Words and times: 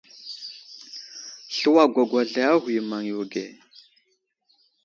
Slu 1.55 1.71
agwagwazlay 1.83 2.47
a 2.53 2.55
ghuyo 2.61 2.81
i 2.83 2.87
maŋ 2.89 3.01
yo 3.09 3.15
age. 3.25 3.45